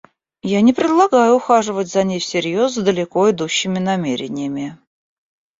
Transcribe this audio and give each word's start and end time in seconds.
Я 0.57 0.61
не 0.61 0.73
предлагаю 0.73 1.35
ухаживать 1.35 1.89
за 1.91 2.03
ней 2.03 2.17
всерьез 2.17 2.73
с 2.73 2.77
далеко 2.81 3.29
идущими 3.29 3.77
намерениями. 3.77 4.79